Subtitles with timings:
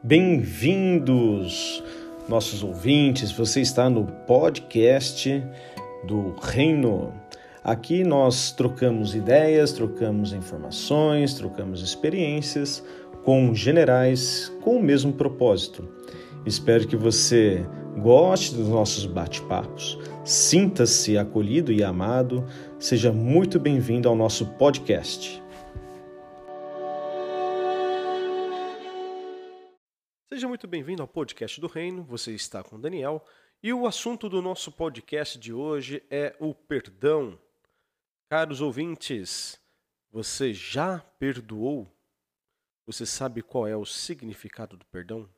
[0.00, 1.82] Bem-vindos,
[2.28, 3.32] nossos ouvintes.
[3.32, 5.42] Você está no podcast
[6.04, 7.12] do Reino.
[7.64, 12.80] Aqui nós trocamos ideias, trocamos informações, trocamos experiências
[13.24, 15.88] com generais com o mesmo propósito.
[16.46, 17.66] Espero que você
[17.98, 22.44] goste dos nossos bate-papos, sinta-se acolhido e amado,
[22.78, 25.42] seja muito bem-vindo ao nosso podcast.
[30.38, 32.04] Seja muito bem-vindo ao podcast do Reino.
[32.04, 33.26] Você está com Daniel
[33.60, 37.36] e o assunto do nosso podcast de hoje é o perdão.
[38.30, 39.60] Caros ouvintes,
[40.12, 41.92] você já perdoou?
[42.86, 45.28] Você sabe qual é o significado do perdão?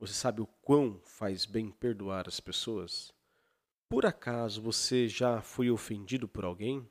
[0.00, 3.14] Você sabe o quão faz bem perdoar as pessoas?
[3.88, 6.84] Por acaso você já foi ofendido por alguém?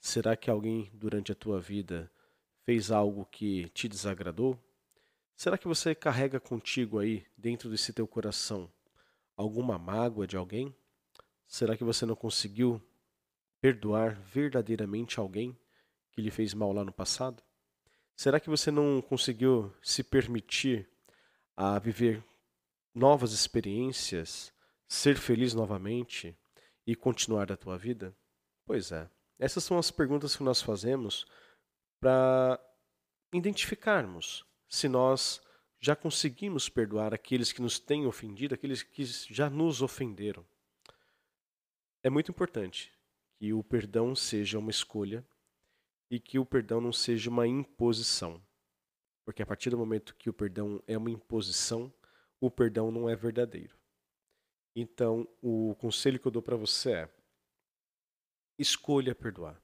[0.00, 2.10] Será que alguém durante a tua vida
[2.64, 4.58] fez algo que te desagradou?
[5.38, 8.68] Será que você carrega contigo aí, dentro desse teu coração,
[9.36, 10.74] alguma mágoa de alguém?
[11.46, 12.82] Será que você não conseguiu
[13.60, 15.56] perdoar verdadeiramente alguém
[16.10, 17.40] que lhe fez mal lá no passado?
[18.16, 20.90] Será que você não conseguiu se permitir
[21.56, 22.20] a viver
[22.92, 24.52] novas experiências,
[24.88, 26.36] ser feliz novamente
[26.84, 28.12] e continuar a tua vida?
[28.66, 29.08] Pois é.
[29.38, 31.24] Essas são as perguntas que nós fazemos
[32.00, 32.58] para
[33.32, 35.40] identificarmos se nós
[35.80, 40.44] já conseguimos perdoar aqueles que nos têm ofendido, aqueles que já nos ofenderam.
[42.02, 42.92] É muito importante
[43.38, 45.26] que o perdão seja uma escolha
[46.10, 48.42] e que o perdão não seja uma imposição.
[49.24, 51.92] Porque a partir do momento que o perdão é uma imposição,
[52.40, 53.76] o perdão não é verdadeiro.
[54.74, 57.14] Então, o conselho que eu dou para você é:
[58.58, 59.60] escolha perdoar.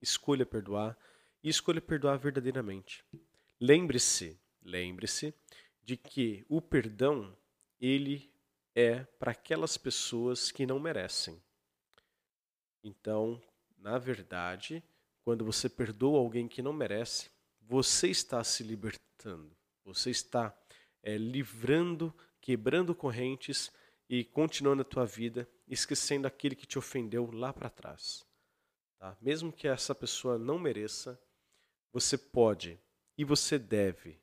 [0.00, 0.98] Escolha perdoar
[1.42, 3.04] e escolha perdoar verdadeiramente.
[3.66, 5.32] Lembre-se, lembre-se
[5.82, 7.34] de que o perdão
[7.80, 8.30] ele
[8.74, 11.42] é para aquelas pessoas que não merecem.
[12.82, 13.40] Então,
[13.78, 14.84] na verdade,
[15.22, 20.54] quando você perdoa alguém que não merece, você está se libertando, você está
[21.02, 23.72] é, livrando, quebrando correntes
[24.10, 28.26] e continuando a tua vida, esquecendo aquele que te ofendeu lá para trás.
[28.98, 29.16] Tá?
[29.22, 31.18] Mesmo que essa pessoa não mereça,
[31.90, 32.78] você pode
[33.16, 34.20] e você deve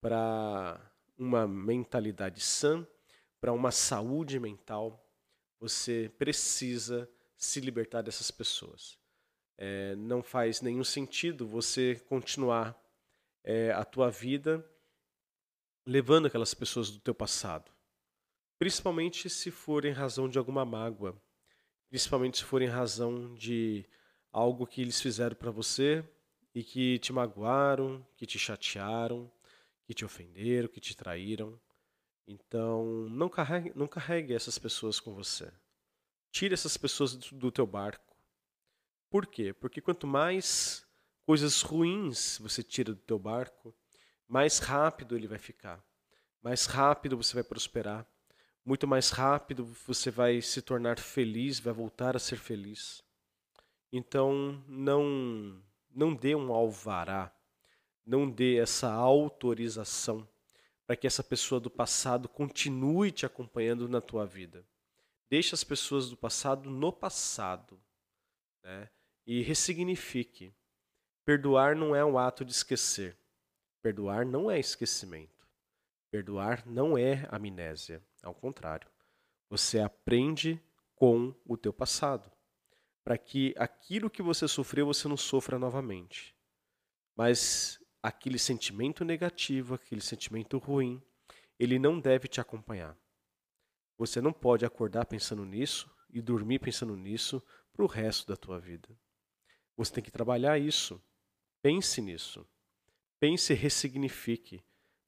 [0.00, 0.80] para
[1.16, 2.86] uma mentalidade sã,
[3.40, 5.04] para uma saúde mental,
[5.58, 8.98] você precisa se libertar dessas pessoas.
[9.56, 12.80] É, não faz nenhum sentido você continuar
[13.42, 14.64] é, a tua vida
[15.84, 17.72] levando aquelas pessoas do teu passado,
[18.58, 21.20] principalmente se for em razão de alguma mágoa,
[21.88, 23.84] principalmente se for em razão de
[24.30, 26.04] algo que eles fizeram para você
[26.58, 29.30] e que te magoaram, que te chatearam,
[29.84, 31.56] que te ofenderam, que te traíram.
[32.26, 35.52] Então, não carregue, não carregue essas pessoas com você.
[36.32, 38.12] Tire essas pessoas do, teu barco.
[39.08, 39.52] Por quê?
[39.52, 40.84] Porque quanto mais
[41.24, 43.72] coisas ruins você tira do teu barco,
[44.26, 45.80] mais rápido ele vai ficar.
[46.42, 48.04] Mais rápido você vai prosperar.
[48.64, 53.00] Muito mais rápido você vai se tornar feliz, vai voltar a ser feliz.
[53.92, 55.62] Então, não
[55.98, 57.34] não dê um alvará,
[58.06, 60.26] não dê essa autorização
[60.86, 64.64] para que essa pessoa do passado continue te acompanhando na tua vida.
[65.28, 67.80] Deixe as pessoas do passado no passado
[68.62, 68.88] né?
[69.26, 70.54] e ressignifique.
[71.24, 73.18] Perdoar não é um ato de esquecer.
[73.82, 75.48] Perdoar não é esquecimento.
[76.12, 78.00] Perdoar não é amnésia.
[78.22, 78.88] Ao contrário,
[79.50, 80.62] você aprende
[80.94, 82.30] com o teu passado
[83.08, 86.36] para que aquilo que você sofreu você não sofra novamente.
[87.16, 91.02] Mas aquele sentimento negativo, aquele sentimento ruim,
[91.58, 92.94] ele não deve te acompanhar.
[93.96, 97.42] Você não pode acordar pensando nisso e dormir pensando nisso
[97.72, 98.90] para o resto da tua vida.
[99.74, 101.02] Você tem que trabalhar isso.
[101.62, 102.46] Pense nisso.
[103.18, 104.62] Pense e ressignifique.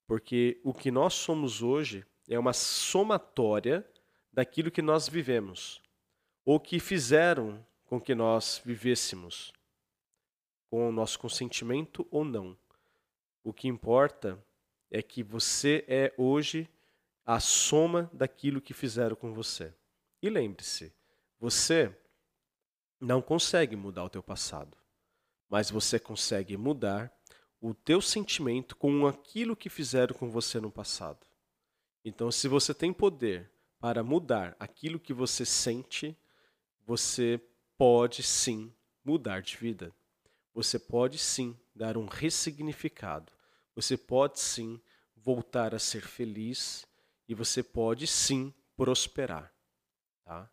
[0.06, 3.86] Porque o que nós somos hoje é uma somatória
[4.32, 5.82] daquilo que nós vivemos.
[6.46, 9.52] Ou que fizeram com que nós vivêssemos,
[10.70, 12.56] com o nosso consentimento ou não.
[13.42, 14.40] O que importa
[14.88, 16.70] é que você é hoje
[17.26, 19.75] a soma daquilo que fizeram com você.
[20.22, 20.94] E lembre-se,
[21.37, 21.92] você
[23.00, 24.78] não consegue mudar o teu passado,
[25.48, 27.12] mas você consegue mudar
[27.60, 31.26] o teu sentimento com aquilo que fizeram com você no passado.
[32.04, 33.50] Então, se você tem poder
[33.81, 36.16] para mudar aquilo que você sente,
[36.87, 37.40] você
[37.80, 38.70] pode sim
[39.02, 39.90] mudar de vida.
[40.52, 43.32] Você pode sim dar um ressignificado.
[43.74, 44.78] Você pode sim
[45.16, 46.86] voltar a ser feliz
[47.26, 49.50] e você pode sim prosperar,
[50.22, 50.52] tá?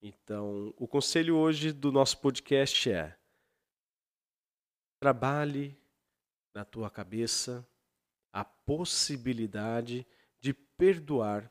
[0.00, 3.18] Então, o conselho hoje do nosso podcast é:
[5.00, 5.76] trabalhe
[6.54, 7.68] na tua cabeça
[8.32, 10.06] a possibilidade
[10.40, 11.50] de perdoar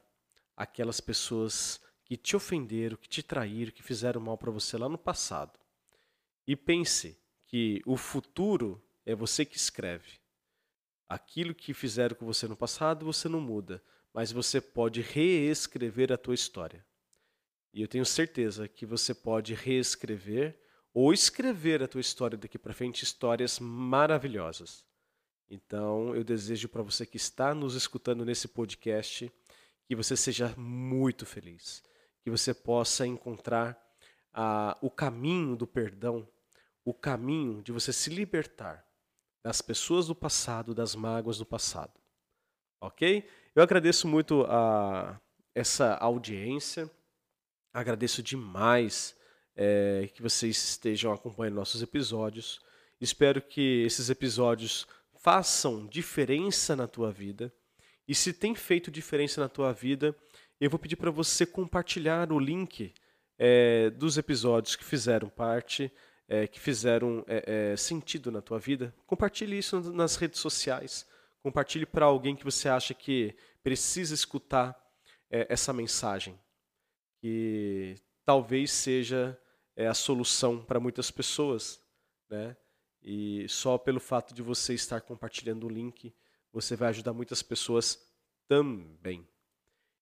[0.56, 4.98] aquelas pessoas que te ofenderam, que te traíram, que fizeram mal para você lá no
[4.98, 5.60] passado.
[6.48, 10.12] E pense que o futuro é você que escreve.
[11.10, 13.84] Aquilo que fizeram com você no passado, você não muda,
[14.14, 16.86] mas você pode reescrever a tua história.
[17.74, 20.58] E eu tenho certeza que você pode reescrever
[20.94, 24.86] ou escrever a tua história daqui para frente histórias maravilhosas.
[25.50, 29.30] Então, eu desejo para você que está nos escutando nesse podcast
[29.86, 31.84] que você seja muito feliz,
[32.28, 33.82] que você possa encontrar
[34.34, 36.28] ah, o caminho do perdão,
[36.84, 38.86] o caminho de você se libertar
[39.42, 41.94] das pessoas do passado, das mágoas do passado.
[42.82, 43.26] Ok?
[43.56, 45.18] Eu agradeço muito a
[45.56, 46.92] essa audiência,
[47.74, 49.16] agradeço demais
[49.56, 52.60] é, que vocês estejam acompanhando nossos episódios.
[53.00, 54.86] Espero que esses episódios
[55.22, 57.54] façam diferença na tua vida.
[58.06, 60.14] E se tem feito diferença na tua vida,
[60.60, 62.94] eu vou pedir para você compartilhar o link
[63.38, 65.92] é, dos episódios que fizeram parte,
[66.28, 68.94] é, que fizeram é, sentido na tua vida.
[69.06, 71.08] Compartilhe isso nas redes sociais.
[71.44, 74.76] Compartilhe para alguém que você acha que precisa escutar
[75.30, 76.40] essa mensagem,
[77.20, 77.96] que
[78.26, 79.38] talvez seja
[79.78, 81.80] a solução para muitas pessoas,
[82.30, 82.56] né?
[83.02, 86.14] E só pelo fato de você estar compartilhando o link,
[86.52, 88.00] você vai ajudar muitas pessoas
[88.48, 89.28] também.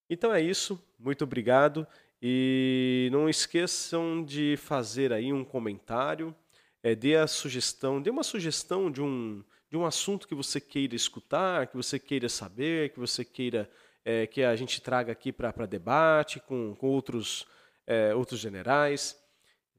[0.09, 1.87] Então é isso, muito obrigado
[2.21, 6.35] e não esqueçam de fazer aí um comentário,
[6.83, 10.95] é, dê a sugestão, dê uma sugestão de um, de um assunto que você queira
[10.95, 13.69] escutar, que você queira saber, que você queira
[14.03, 17.47] é, que a gente traga aqui para debate com, com outros,
[17.87, 19.19] é, outros generais.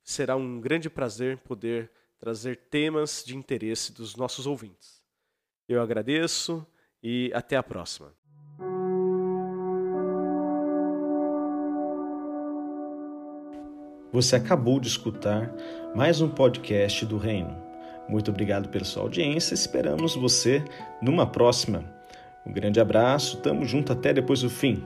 [0.03, 5.01] Será um grande prazer poder trazer temas de interesse dos nossos ouvintes.
[5.69, 6.67] Eu agradeço
[7.03, 8.13] e até a próxima.
[14.17, 15.53] Você acabou de escutar
[15.95, 17.55] mais um podcast do Reino.
[18.09, 19.53] Muito obrigado pela sua audiência.
[19.53, 20.65] Esperamos você
[21.03, 21.85] numa próxima.
[22.47, 24.83] Um grande abraço, tamo junto até depois do fim.